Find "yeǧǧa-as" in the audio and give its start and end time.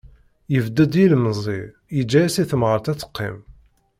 1.95-2.35